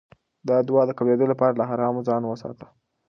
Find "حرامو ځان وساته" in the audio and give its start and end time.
1.69-2.65